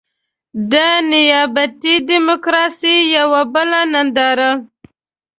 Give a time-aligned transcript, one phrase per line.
[0.71, 0.73] د
[1.11, 4.51] نيابتي ډيموکراسۍ يوه بله ننداره.